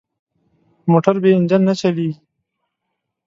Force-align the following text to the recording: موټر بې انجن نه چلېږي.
موټر 0.91 1.15
بې 1.23 1.31
انجن 1.37 1.61
نه 1.67 1.73
چلېږي. 1.79 2.13